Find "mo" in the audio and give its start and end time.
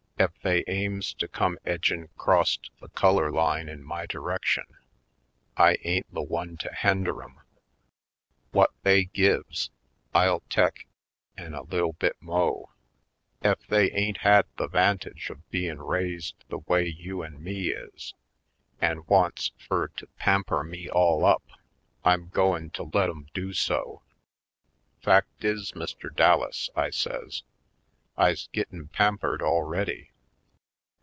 12.21-12.69